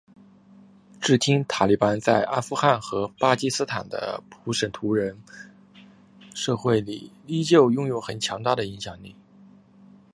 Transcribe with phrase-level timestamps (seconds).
[0.99, 5.21] 至今塔利班在阿富汗和巴基斯坦的普什图人
[6.33, 9.15] 社区里依旧拥有很强大的影响力。